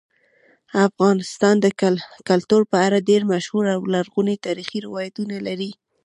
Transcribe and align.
افغانستان 0.87 1.55
د 1.61 1.67
کلتور 2.29 2.61
په 2.71 2.77
اړه 2.85 3.05
ډېر 3.09 3.21
مشهور 3.33 3.65
او 3.75 3.81
لرغوني 3.93 4.35
تاریخی 4.45 4.79
روایتونه 4.87 5.35
لري. 5.47 5.71